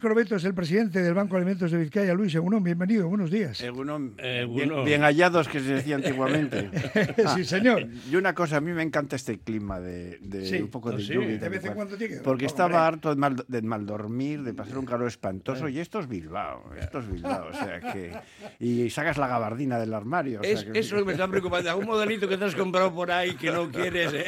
[0.00, 2.14] Crobeto es el presidente del Banco de Alimentos de Vizcaya.
[2.14, 3.60] Luis Egunon, bienvenido, buenos días.
[3.60, 4.56] Egunon, Egunon.
[4.56, 6.70] Bien, bien hallados que se decía antiguamente.
[7.34, 7.86] sí, señor.
[8.10, 11.02] Y una cosa, a mí me encanta este clima de, de Sí, un poco de
[11.02, 11.36] sí, lluvia.
[11.36, 12.46] de vez en cuando tiene que- Porque hombre.
[12.46, 15.68] estaba harto de mal, de mal dormir, de pasar un calor espantoso.
[15.68, 17.48] Y esto es Bilbao, esto es Bilbao.
[17.50, 18.12] O sea que...
[18.58, 20.40] Y sacas la gabardina del armario.
[20.40, 21.68] o sea Es, que- eso es lo que me está preocupando.
[21.68, 24.14] Algún modelito que te has comprado por ahí que no quieres.
[24.14, 24.24] ¿eh?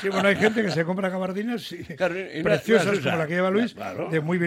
[0.00, 2.14] Sí, bueno, hay gente que se compra gabardinas Claro,
[2.44, 4.08] preciosas como la que lleva Luis, Claro.
[4.08, 4.38] de muy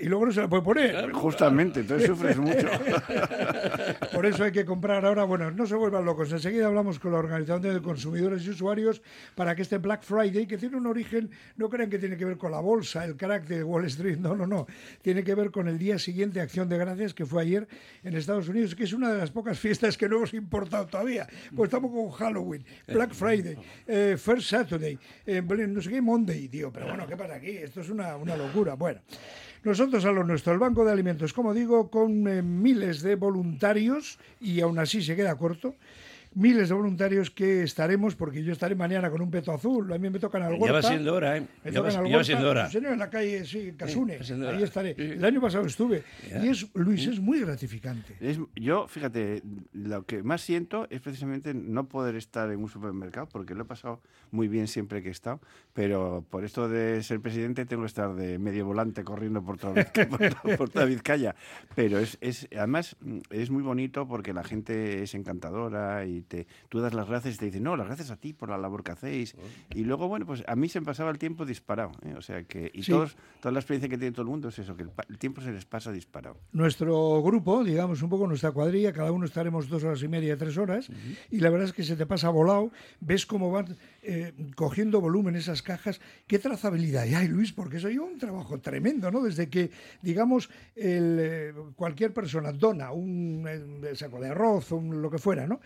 [0.00, 1.12] y luego no se la puede poner.
[1.12, 2.68] Justamente, entonces sufres mucho.
[4.12, 6.32] Por eso hay que comprar ahora, bueno, no se vuelvan locos.
[6.32, 9.02] Enseguida hablamos con la Organización de Consumidores y Usuarios
[9.34, 12.36] para que este Black Friday, que tiene un origen, no crean que tiene que ver
[12.36, 14.66] con la bolsa, el carácter de Wall Street, no, no, no.
[15.02, 17.68] Tiene que ver con el día siguiente, Acción de Gracias, que fue ayer
[18.02, 21.26] en Estados Unidos, que es una de las pocas fiestas que no hemos importado todavía.
[21.54, 26.72] Pues estamos con Halloween, Black Friday, eh, First Saturday, eh, no sé qué, Monday, tío.
[26.72, 27.50] Pero bueno, ¿qué pasa aquí?
[27.50, 28.74] Esto es una, una locura.
[28.74, 29.00] Bueno.
[29.62, 34.18] Nosotros a lo nuestro, el Banco de Alimentos, como digo, con eh, miles de voluntarios
[34.40, 35.74] y aún así se queda corto.
[36.32, 40.10] Miles de voluntarios que estaremos, porque yo estaré mañana con un peto azul, a mí
[40.10, 40.88] me tocan al Ya va Huerta.
[40.88, 41.40] siendo hora, ¿eh?
[41.64, 42.70] Me Ya va, tocan al ya va Huerta, siendo hora.
[42.70, 44.94] Señor, en la calle, sí, Casune, va siendo ahí estaré.
[44.94, 45.02] Sí.
[45.02, 46.04] El año pasado estuve.
[46.30, 46.44] Ya.
[46.44, 48.14] Y es, Luis, es muy gratificante.
[48.20, 49.42] Es- yo, fíjate,
[49.72, 53.66] lo que más siento es precisamente no poder estar en un supermercado, porque lo he
[53.66, 55.40] pasado muy bien siempre que he estado,
[55.72, 59.74] pero por esto de ser presidente tengo que estar de medio volante corriendo por toda,
[60.08, 61.34] por toda- por toda Vizcaya.
[61.74, 62.96] Pero es, es además
[63.30, 67.38] es muy bonito porque la gente es encantadora y te, tú das las gracias y
[67.38, 69.34] te dicen, no, las gracias a ti por la labor que hacéis.
[69.74, 71.92] Y luego, bueno, pues a mí se me pasaba el tiempo disparado.
[72.04, 72.14] ¿eh?
[72.16, 72.92] O sea que, y Sí.
[72.92, 75.52] todos, toda la experiencia que tiene todo el mundo es eso, que el, tiempo se
[75.52, 76.36] les pasa disparado.
[76.52, 80.56] Nuestro grupo, digamos un poco nuestra cuadrilla, cada uno estaremos dos horas y media, tres
[80.58, 80.88] horas,
[81.30, 85.36] y la verdad es que se te pasa volado, ves cómo van eh, cogiendo volumen
[85.36, 89.22] esas cajas, qué trazabilidad hay, Luis, porque eso lleva un trabajo tremendo, ¿no?
[89.22, 89.70] Desde que,
[90.02, 93.46] digamos, el, eh, cualquier persona dona un
[93.94, 95.60] saco de arroz, un, lo que fuera, ¿no?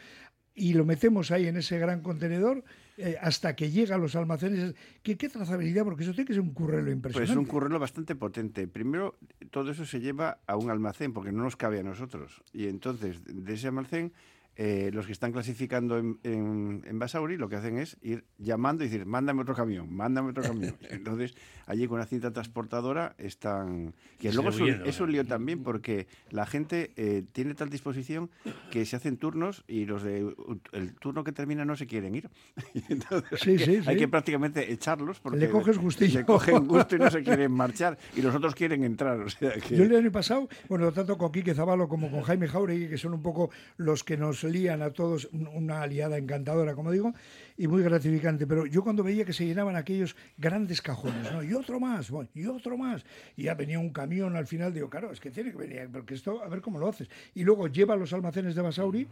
[0.54, 2.62] Y lo metemos ahí en ese gran contenedor
[2.96, 4.74] eh, hasta que llega a los almacenes.
[5.02, 5.82] ¿Qué, qué trazabilidad?
[5.84, 7.32] Porque eso tiene que ser un currelo Pues impresionante.
[7.32, 8.68] es un currelo bastante potente.
[8.68, 9.16] Primero,
[9.50, 12.42] todo eso se lleva a un almacén porque no nos cabe a nosotros.
[12.52, 14.12] Y entonces, de ese almacén,
[14.56, 18.84] eh, los que están clasificando en, en, en Basauri lo que hacen es ir llamando
[18.84, 20.76] y decir, mándame otro camión, mándame otro camión.
[20.90, 21.34] Entonces,
[21.66, 23.94] allí con una cinta transportadora están...
[24.18, 28.30] Que luego es un, es un lío también porque la gente eh, tiene tal disposición
[28.70, 30.34] que se hacen turnos y los de
[30.72, 32.30] el turno que termina no se quieren ir.
[32.88, 33.96] Entonces Sí, hay, que, sí, hay sí.
[33.96, 38.22] que prácticamente echarlos porque Le coges le cogen gusto y no se quieren marchar y
[38.22, 39.20] los otros quieren entrar.
[39.20, 39.76] O sea que...
[39.76, 43.14] Yo el año pasado, bueno, tanto con Quique Zavalo como con Jaime Jauregui, que son
[43.14, 47.14] un poco los que nos lían a todos, un- una aliada encantadora, como digo,
[47.56, 48.46] y muy gratificante.
[48.46, 51.42] Pero yo cuando veía que se llenaban aquellos grandes cajones, ¿no?
[51.42, 53.04] Y otro más, bueno, y otro más.
[53.36, 56.14] Y ya venía un camión al final, digo, claro, es que tiene que venir, porque
[56.14, 57.08] esto, a ver cómo lo haces.
[57.34, 59.06] Y luego lleva los almacenes de Basauri,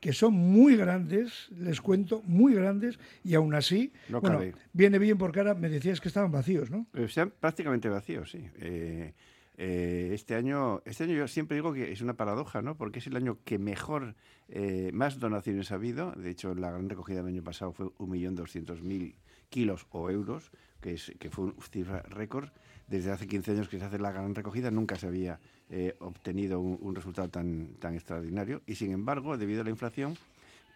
[0.00, 4.38] que son muy grandes, les cuento, muy grandes, y aún así, No bueno,
[4.72, 6.86] viene bien porque ahora me decías que estaban vacíos, ¿no?
[6.94, 8.44] Eh, Están prácticamente vacíos, sí.
[8.58, 9.12] Eh,
[9.56, 12.76] eh, este año, este año yo siempre digo que es una paradoja, ¿no?
[12.76, 14.16] Porque es el año que mejor,
[14.48, 16.12] eh, más donaciones ha habido.
[16.12, 19.14] De hecho, la gran recogida del año pasado fue 1.200.000
[19.50, 20.50] kilos o euros,
[20.80, 22.48] que, es, que fue una cifra récord.
[22.88, 25.38] Desde hace 15 años que se hace la gran recogida, nunca se había
[25.70, 28.60] eh, obtenido un, un resultado tan, tan extraordinario.
[28.66, 30.16] Y sin embargo, debido a la inflación,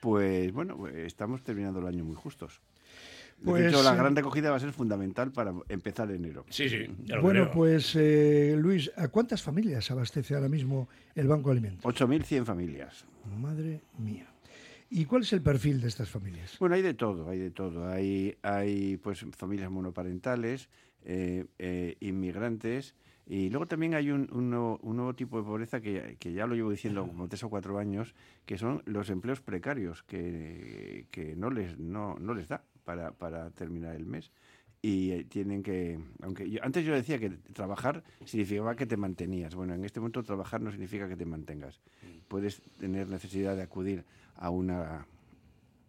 [0.00, 2.60] pues bueno, estamos terminando el año muy justos.
[3.44, 6.44] Pues, de hecho, la eh, gran recogida va a ser fundamental para empezar enero.
[6.50, 6.86] Sí, sí.
[7.04, 7.54] ya lo Bueno, creo.
[7.54, 11.84] pues eh, Luis, ¿a cuántas familias abastece ahora mismo el Banco de Alimentos?
[11.94, 13.04] 8.100 familias.
[13.38, 14.26] Madre mía.
[14.90, 16.56] ¿Y cuál es el perfil de estas familias?
[16.58, 17.88] Bueno, hay de todo, hay de todo.
[17.88, 20.68] Hay, hay pues familias monoparentales,
[21.04, 22.94] eh, eh, inmigrantes,
[23.28, 26.46] y luego también hay un, un nuevo, un nuevo tipo de pobreza que, que ya
[26.46, 28.14] lo llevo diciendo como tres o cuatro años,
[28.46, 33.50] que son los empleos precarios, que, que no, les, no, no les da para, para
[33.50, 34.32] terminar el mes.
[34.80, 39.54] Y eh, tienen que, aunque yo- antes yo decía que trabajar significaba que te mantenías.
[39.54, 41.80] Bueno, en este momento trabajar no significa que te mantengas.
[42.28, 44.04] Puedes tener necesidad de acudir
[44.36, 45.06] a una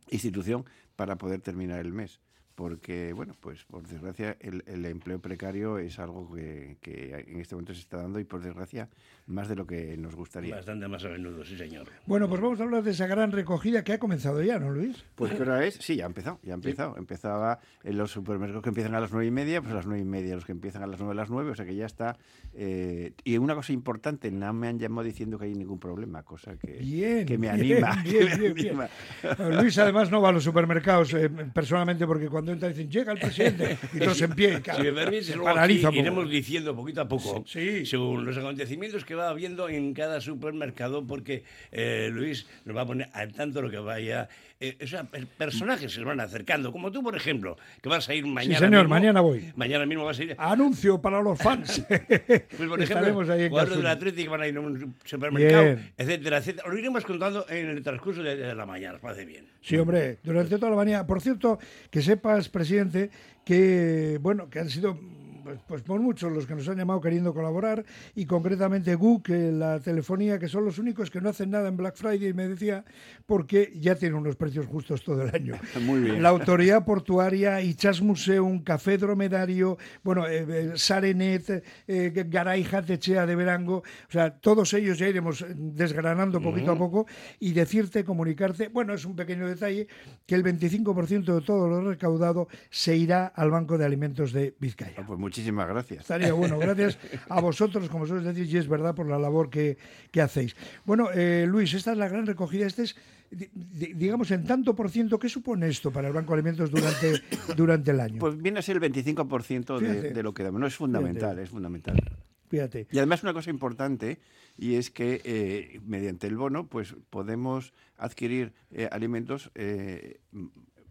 [0.09, 0.65] institución
[0.95, 2.19] para poder terminar el mes.
[2.59, 7.55] Porque, bueno, pues por desgracia el, el empleo precario es algo que, que en este
[7.55, 8.89] momento se está dando y por desgracia
[9.27, 10.55] más de lo que nos gustaría.
[10.55, 11.87] Bastante más a menudo, sí, señor.
[12.05, 15.05] Bueno, pues vamos a hablar de esa gran recogida que ha comenzado ya, ¿no, Luis?
[15.15, 15.75] Pues ¿qué hora es?
[15.75, 16.97] Sí, ya ha empezado, ya ha empezado.
[16.97, 20.01] Empezaba en los supermercados que empiezan a las nueve y media, pues a las nueve
[20.01, 21.85] y media, los que empiezan a las nueve a las nueve, o sea que ya
[21.85, 22.17] está.
[22.53, 26.57] eh, y una cosa importante, no me han llamado diciendo que hay ningún problema, cosa
[26.57, 28.03] que, Bien, que me bien, anima.
[28.03, 28.67] bien, que me bien, bien.
[28.67, 29.61] anima.
[29.61, 33.19] Luis además no va a los supermercados eh, personalmente porque cuando cuando dicen, llega el
[33.19, 34.61] presidente, y todos en pie.
[34.61, 37.85] claro, Si me permites, luego iremos diciendo poquito a poco, Sí.
[37.85, 42.85] según los acontecimientos que va habiendo en cada supermercado, porque eh, Luis nos va a
[42.85, 44.27] poner al tanto lo que vaya.
[44.61, 45.05] Eh, o sea,
[45.37, 48.59] personajes se van acercando, como tú, por ejemplo, que vas a ir mañana.
[48.59, 48.89] señor, mismo.
[48.89, 49.53] mañana voy.
[49.55, 50.35] Mañana mismo vas a ir.
[50.37, 51.81] Anuncio para los fans.
[51.89, 53.87] Pues, por ejemplo, jugadores del.
[53.87, 55.91] Atlético van a ir a un supermercado, Bien.
[55.97, 56.67] etcétera, etcétera.
[56.67, 59.45] Lo iremos contando en el transcurso de, de la mañana, os parece bien.
[59.61, 61.07] Sí, hombre, durante toda la mañana.
[61.07, 61.57] Por cierto,
[61.89, 63.09] que sepas, presidente,
[63.45, 64.99] que bueno, que han sido
[65.49, 69.79] pues, pues por muchos los que nos han llamado queriendo colaborar y concretamente eh, la
[69.79, 72.85] telefonía, que son los únicos que no hacen nada en Black Friday, me decía,
[73.25, 75.55] porque ya tienen unos precios justos todo el año.
[75.81, 76.21] Muy bien.
[76.21, 83.35] La autoridad portuaria, Ichas Museum, Café Dromedario, bueno, eh, eh, Sarenet, eh, Garay Jatechea de
[83.35, 87.07] Verango, o sea, todos ellos ya iremos desgranando poquito a poco
[87.39, 89.87] y decirte, comunicarte, bueno, es un pequeño detalle,
[90.27, 94.93] que el 25% de todo lo recaudado se irá al Banco de Alimentos de Vizcaya.
[94.97, 96.01] Ah, Pues muchísimas gracias.
[96.01, 96.97] Estaría bueno, gracias
[97.29, 99.77] a vosotros, como sueles decir, y es verdad por la labor que,
[100.11, 100.55] que hacéis.
[100.85, 102.65] Bueno, eh, Luis, esta es la gran recogida.
[102.67, 102.95] Este es,
[103.31, 106.69] di- di- digamos, en tanto por ciento, ¿qué supone esto para el Banco de Alimentos
[106.71, 107.21] durante,
[107.55, 108.19] durante el año?
[108.19, 110.01] Pues viene a ser el 25% Fíjate.
[110.01, 110.59] de, de lo que damos.
[110.59, 111.43] No es fundamental, Fíjate.
[111.43, 112.19] es fundamental.
[112.49, 112.87] Fíjate.
[112.91, 114.19] Y además una cosa importante
[114.57, 120.19] y es que eh, mediante el bono pues podemos adquirir eh, alimentos eh,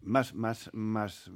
[0.01, 1.29] más más más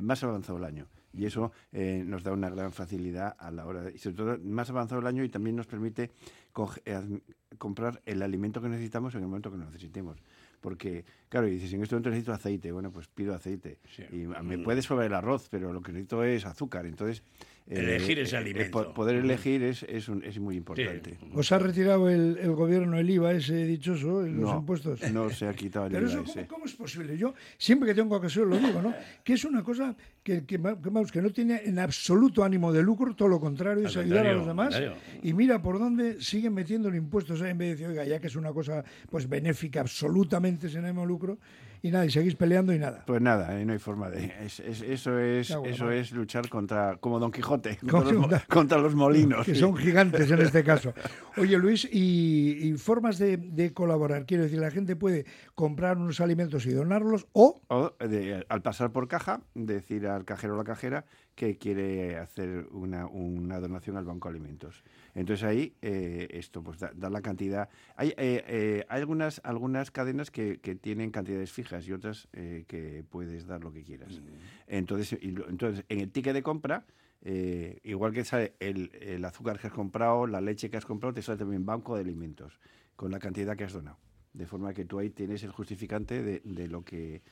[0.00, 3.82] más avanzado el año y eso eh, nos da una gran facilidad a la hora
[3.82, 6.10] de, y sobre todo más avanzado el año y también nos permite
[6.52, 7.20] coge- eh,
[7.58, 10.18] comprar el alimento que necesitamos en el momento que lo necesitemos
[10.60, 14.02] porque claro y dices en este momento necesito aceite bueno pues pido aceite Sí.
[14.12, 17.22] y me puede sobrar el arroz pero lo que necesito es azúcar entonces
[17.68, 18.94] Elegir ese po- alimento.
[18.94, 20.58] poder elegir es, es, un- es muy Sí.
[20.58, 21.18] importante.
[21.34, 25.00] ¿Os ha retirado el, el gobierno el IVA ese dichoso, los No, impuestos?
[25.12, 26.46] no se ha quitado el Pero IVA eso, ese.
[26.46, 27.18] ¿cómo, cómo es posible?
[27.18, 28.94] Yo siempre que tengo ocasión lo digo, ¿no?
[29.24, 32.82] Que es una cosa que, que, que, vamos, que no tiene en absoluto ánimo de
[32.82, 34.76] lucro, todo lo contrario, Al es ayudar a los demás.
[35.22, 37.50] Y mira por dónde siguen metiendo impuestos ¿eh?
[37.50, 41.02] en vez de decir, oiga, ya que es una cosa pues benéfica, absolutamente sin ánimo
[41.02, 41.38] de lucro,
[41.82, 43.04] y nada, y seguís peleando y nada.
[43.06, 44.32] Pues nada, eh, no hay forma de.
[44.44, 49.44] es- es- eso es, eso es luchar contra, como Don Quijote, contra, los, contra molinos.
[49.46, 49.60] que sí.
[49.60, 50.92] son gigantes en este caso.
[51.36, 54.24] Oye, Luis, y, y formas de, de colaborar.
[54.26, 58.90] Quiero decir, la gente puede comprar unos alimentos y donarlos o O de- al pasar
[58.90, 61.04] por caja, decir al cajero o la cajera
[61.34, 64.82] que quiere hacer una, una donación al Banco de Alimentos.
[65.14, 67.68] Entonces ahí, eh, esto, pues da, da la cantidad.
[67.96, 73.04] Hay, eh, eh, hay algunas, algunas cadenas que, que tienen cantidades fijas y otras que
[73.08, 74.20] puedes dar lo que quieras.
[74.66, 76.84] Entonces, y lo- entonces, en el ticket de compra,
[77.22, 81.14] eh, igual que sale el, el azúcar que has comprado, la leche que has comprado,
[81.14, 82.60] te sale también Banco de Alimentos,
[82.94, 83.98] con la cantidad que has donado.
[84.32, 87.22] De forma que tú ahí tienes el justificante de, de lo que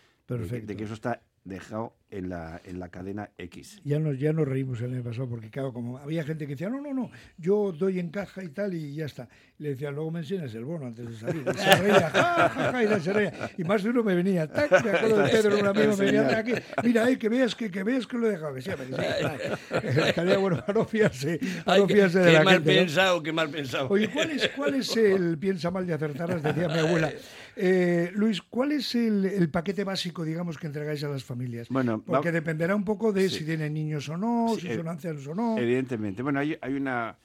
[0.45, 0.49] de.
[0.67, 3.81] De, que eso está dejado en la, en la cadena X.
[3.85, 6.71] ya nos, ya nos reímos el año pasado, porque claro, como había gente que decía,
[6.71, 9.29] no, no, no, yo doy en caja y tal, y ya está.
[9.59, 11.45] Y le decía, luego me enseñas el bono antes de salir.
[11.47, 13.51] Y se reía, ja, ja, ja, y se reía.
[13.59, 16.39] Y más de uno me venía, tac, me acuerdo de Pedro, un amigo, me venía,
[16.39, 16.53] aquí,
[16.85, 18.77] mira, eh, que veas que, que veas que lo he dejado, que que sí,
[19.19, 19.89] claro.
[20.07, 22.75] Estaría bueno no fiarse, no fiarse de qué la mal gente.
[22.75, 22.81] ¿no?
[22.81, 23.89] pensado, qué mal pensado.
[23.91, 26.43] Oye, ¿cuál es, cuál es el piensa mal de acertarás?
[26.43, 27.13] Decía mi abuela.
[27.57, 31.34] Eh, Luis, ¿cuál es el, el paquete básico, digamos, que entregáis a las familias?
[31.71, 33.39] Bueno, va- Porque dependerá un poco de Sí.
[33.39, 35.59] si tienen niños o no, Sí, si eh, son ancianos o no.
[35.59, 36.23] Evidentemente.
[36.23, 37.17] Bueno, hay, hay una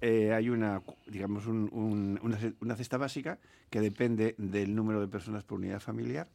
[0.00, 3.38] eh, hay una digamos un- un- una, ce- una cesta básica
[3.68, 6.28] que depende del número de personas por unidad familiar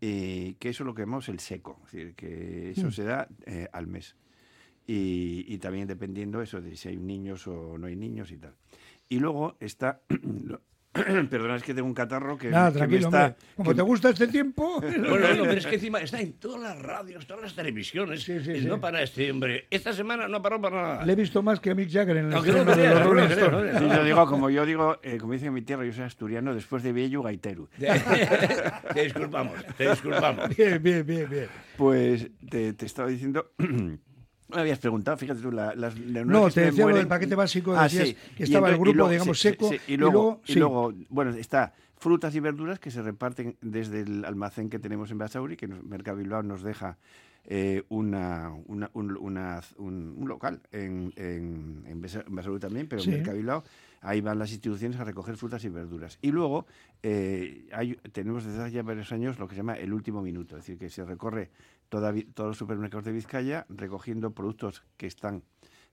[0.00, 2.92] y que eso es lo que llamamos el seco, es decir, que eso Mm.
[2.92, 4.16] se da eh, al mes.
[4.86, 8.54] Y, y también dependiendo eso de si hay niños o no hay niños y tal.
[9.10, 10.00] Y luego está
[11.30, 13.36] Perdona, es que tengo un catarro que, Nada, que me tranquilo, está hombre.
[13.56, 14.80] Como que- te gusta este tiempo.
[14.88, 18.22] Bueno, bueno, pero es que encima está en todas las radios, todas las televisiones.
[18.22, 18.66] Sí, sí, y sí.
[18.66, 19.66] no para este hombre.
[19.70, 21.04] Esta semana no paró para nada.
[21.06, 22.76] Le he visto más que a Mick Jagger en el No, que no estreno de
[22.76, 23.76] creas, los no Rolling creas, no Stones.
[23.76, 23.92] creas.
[23.92, 26.54] Sí, yo digo, como yo digo, eh, como dice en mi tierra, yo soy asturiano,
[26.54, 27.68] después de Bello Gaiteru.
[27.78, 30.56] te disculpamos, te disculpamos.
[30.56, 31.46] Bien, bien, bien, bien.
[31.76, 33.52] Pues te, te estaba diciendo.
[34.48, 37.84] Me habías preguntado, fíjate tú, la- las No, te decía lo del paquete básico, Ah,
[37.84, 38.16] decías sí.
[38.36, 40.58] que estaba el y grupo, luego- digamos, seco, sí, y y luego, luego- y sí.
[40.58, 45.18] luego, bueno, está frutas y verduras que se reparten desde el almacén que tenemos en
[45.18, 46.96] Basauri, que nos, Mercado Bilbao nos deja
[47.50, 53.10] eh, una, una- un, una- un- un local en, en, en Basauri también, pero Sí.
[53.10, 53.64] en Mercado Bilbao.
[54.00, 56.18] Ahí van las instituciones a recoger frutas y verduras.
[56.22, 56.66] Y luego
[57.02, 60.56] eh, hay- tenemos desde hace ya varios años lo que se llama el último minuto,
[60.56, 61.50] es decir, que se recorre
[61.88, 65.42] toda todos los supermercados de Vizcaya recogiendo productos que están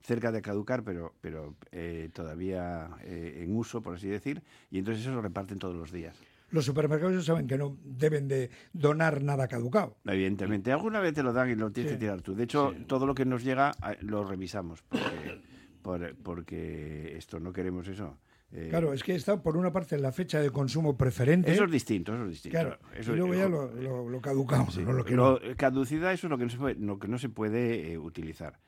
[0.05, 5.03] cerca de caducar, pero, pero eh, todavía eh, en uso, por así decir, y entonces
[5.03, 6.15] eso lo reparten todos los días.
[6.51, 9.97] los supermercados ya saben que no deben de donar nada caducado.
[10.05, 11.97] Evidentemente, alguna vez te lo dan y lo tienes Sí.
[11.97, 12.35] que tirar tú.
[12.35, 15.41] De hecho, todo lo que nos llega a- lo revisamos porque,
[15.81, 18.17] por- porque esto no queremos eso.
[18.51, 21.51] Eh, Claro, es que está por una parte la fecha de consumo preferente.
[21.51, 22.57] Eso es distinto, eso es distinto.
[22.59, 24.21] claro, Eso- y luego ya lo, lo,
[24.71, 25.55] sí, no lo que lo- no.
[25.57, 28.59] caducidad, eso es lo que no se puede, lo que no se puede eh, utilizar.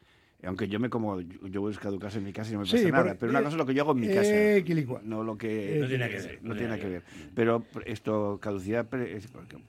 [0.44, 2.66] Aunque yo me como, yo yo voy a caducarse en mi casa y no me
[2.66, 3.04] pasa Sí, nada.
[3.04, 4.30] porque- pero una cosa es lo que yo hago en mi casa.
[4.32, 5.02] Eh, quilicua.
[5.04, 5.78] No lo que.
[5.82, 7.04] No tiene que ver, No tiene que ver.
[7.34, 8.88] Pero esto, caducidad,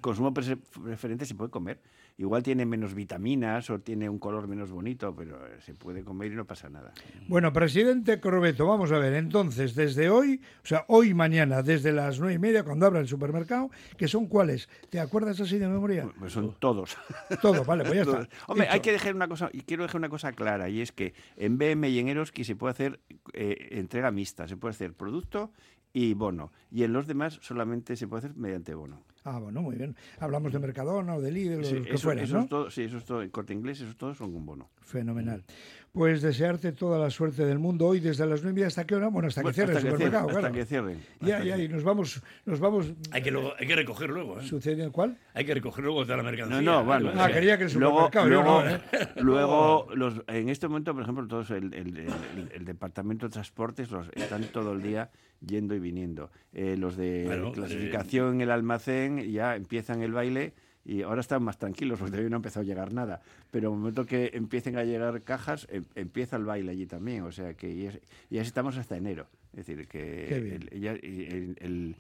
[0.03, 1.79] consumo pre- preferente se puede comer.
[2.19, 6.33] Igual tiene menos vitaminas o tiene un color menos bonito, pero eh, se puede comer
[6.33, 6.93] y no pasa nada.
[7.29, 12.19] Bueno, presidente Corbeto, vamos a ver, entonces, desde hoy, o sea, hoy mañana, desde las
[12.19, 14.69] nueve y media, cuando abra el supermercado, que son cuáles?
[14.91, 16.11] ¿Te acuerdas así de memoria?
[16.19, 16.97] Pues son todos.
[17.41, 18.29] Todo, vale, pues ya está.
[18.49, 21.15] Hombre, hay que dejar una cosa, y quiero dejar una cosa clara, y es que
[21.37, 23.01] en BM y en Eroski se puede hacer
[23.33, 25.53] eh, entrega mixta, se puede hacer producto
[25.93, 29.05] y bono, y en los demás solamente se puede hacer mediante bono.
[29.31, 29.95] Ah, bueno, muy bien.
[30.21, 32.41] Hablamos de Mercadona o de Lidl o Sí, de lo que eso, fuera, eso ¿no?
[32.45, 34.71] es todo, sí, eso es todo, en corte inglés, esos todos son un bono.
[34.81, 35.45] Fenomenal.
[35.93, 38.95] Pues desearte toda la suerte del mundo hoy desde las nueve y media hasta qué
[38.95, 40.47] hora, bueno, hasta que cierre el supermercado, claro.
[40.47, 41.01] hasta que cierren.
[41.21, 44.45] Ya, ya, y nos vamos, nos vamos Hay que, luego, hay que recoger luego, ¿eh?
[44.47, 45.19] sucediendo cuál?
[45.35, 46.61] Hay que recoger luego toda la mercancía.
[46.61, 47.11] No, no, bueno.
[47.17, 47.33] Ah, sí.
[47.35, 48.81] quería que el luego, supermercado, luego, no, ¿eh?
[49.17, 53.91] luego los, en este momento, por ejemplo, todos el, el- el- el departamento de transportes
[53.91, 55.11] los, están todo el día
[55.47, 56.31] yendo y viniendo.
[56.53, 60.53] Eh, los de Bueno, clasificación en el almacén ya empiezan el baile
[60.85, 63.21] y ahora están más tranquilos porque todavía no ha empezado a llegar nada.
[63.51, 67.23] Pero en el momento que empiecen a llegar cajas, em- empieza el baile allí también.
[67.23, 67.93] O sea que ya,
[68.31, 69.27] ya estamos hasta enero.
[69.53, 70.69] Es decir, que Qué bien.
[70.73, 71.97] el- ya- el- el-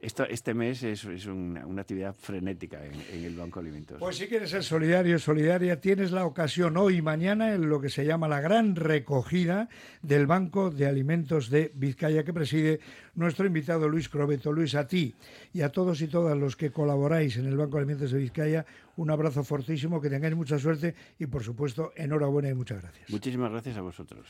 [0.00, 3.98] esto, este mes es, es una, una actividad frenética en, en el Banco de Alimentos.
[3.98, 7.90] Pues si quieres ser solidario, solidaria, tienes la ocasión hoy y mañana en lo que
[7.90, 9.68] se llama la gran recogida
[10.02, 12.80] del Banco de Alimentos de Vizcaya que preside
[13.14, 14.52] nuestro invitado Luis Crobeto.
[14.52, 15.14] Luis, a ti
[15.52, 18.66] y a todos y todas los que colaboráis en el Banco de Alimentos de Vizcaya,
[18.96, 23.10] un abrazo fortísimo, que tengáis mucha suerte y por supuesto enhorabuena y muchas gracias.
[23.10, 24.26] Muchísimas gracias a vosotros.